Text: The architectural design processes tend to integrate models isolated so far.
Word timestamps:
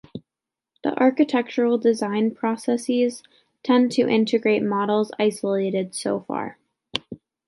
The 0.83 0.97
architectural 0.99 1.77
design 1.77 2.33
processes 2.33 3.21
tend 3.61 3.91
to 3.91 4.07
integrate 4.09 4.63
models 4.63 5.11
isolated 5.19 5.93
so 5.93 6.21
far. 6.21 6.57